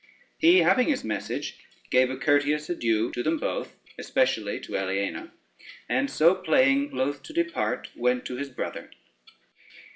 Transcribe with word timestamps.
He 0.39 0.61
having 0.63 0.87
his 0.87 1.03
message, 1.03 1.59
gave 1.91 2.09
a 2.09 2.17
courteous 2.17 2.71
adieu 2.71 3.11
to 3.11 3.21
them 3.21 3.37
both, 3.37 3.75
especially 3.99 4.59
to 4.61 4.75
Aliena, 4.75 5.31
and 5.87 6.09
so 6.09 6.33
playing 6.33 6.89
loath 6.89 7.21
to 7.21 7.33
depart, 7.33 7.89
went 7.95 8.25
to 8.25 8.35
his 8.35 8.49
brother. 8.49 8.89